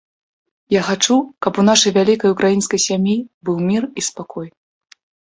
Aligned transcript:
Я 0.75 0.81
хачу, 0.87 1.17
каб 1.47 1.61
у 1.65 1.67
нашай 1.69 1.95
вялікай 1.99 2.29
ўкраінскай 2.35 2.85
сям'і 2.89 3.17
быў 3.45 3.57
мір 3.71 3.83
і 3.99 4.11
спакой. 4.11 4.47